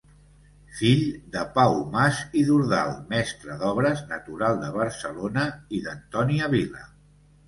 Fill 0.77 1.01
de 1.33 1.41
Pau 1.57 1.75
Mas 1.95 2.21
i 2.39 2.41
Dordal 2.47 2.93
mestre 3.11 3.57
d'obres 3.59 4.01
natural 4.13 4.57
de 4.63 4.71
Barcelona 4.79 5.45
i 5.79 5.83
d'Antònia 5.85 6.49
Vila. 6.55 6.83